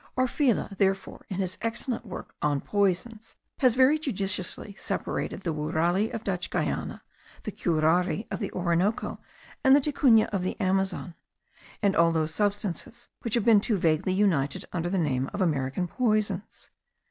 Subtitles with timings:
[0.17, 6.23] Orfila, therefore, in his excellent work On Poisons, has very judiciously separated the wourali of
[6.23, 7.03] Dutch Guiana,
[7.43, 9.19] the curare of the Orinoco,
[9.63, 11.13] the ticuna of the Amazon,
[11.83, 15.87] and all those substances which have been too vaguely united under the name of American
[15.87, 16.71] poisons.